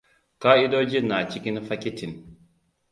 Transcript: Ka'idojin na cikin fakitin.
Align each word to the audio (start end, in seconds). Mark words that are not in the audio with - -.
Ka'idojin 0.45 1.07
na 1.11 1.21
cikin 1.29 1.61
fakitin. 1.71 2.21